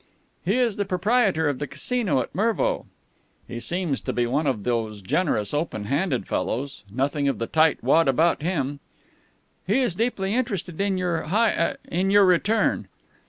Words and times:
"He 0.43 0.57
is 0.57 0.77
the 0.77 0.85
proprietor 0.85 1.47
of 1.47 1.59
the 1.59 1.67
Casino 1.67 2.21
at 2.21 2.33
Mervo." 2.33 2.87
"He 3.47 3.59
seems 3.59 4.01
to 4.01 4.11
be 4.11 4.25
one 4.25 4.47
of 4.47 4.63
those 4.63 4.99
generous, 5.03 5.53
open 5.53 5.83
handed 5.85 6.25
fellows. 6.27 6.83
Nothing 6.91 7.27
of 7.27 7.37
the 7.37 7.45
tight 7.45 7.83
wad 7.83 8.07
about 8.07 8.41
him." 8.41 8.79
"He 9.67 9.77
is 9.79 9.93
deeply 9.93 10.33
interested 10.33 10.81
in 10.81 10.97
Your 10.97 11.21
High 11.25 11.75
in 11.87 12.09
your 12.09 12.25
return." 12.25 12.87